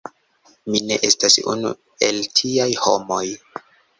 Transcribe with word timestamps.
Mi 0.75 0.79
ne 0.91 0.97
estas 1.07 1.35
unu 1.51 1.75
el 2.09 2.19
tiaj 2.39 2.67
homoj. 2.87 3.23